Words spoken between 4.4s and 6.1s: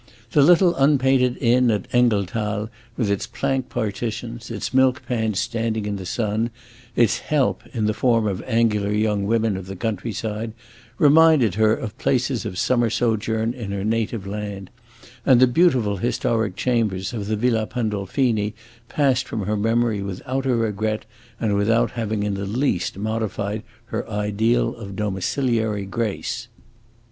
its milk pans standing in the